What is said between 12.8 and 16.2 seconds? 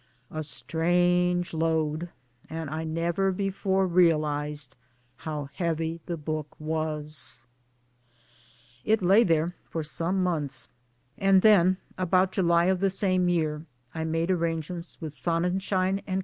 same year I made arrangements with Sonnenschein & Co.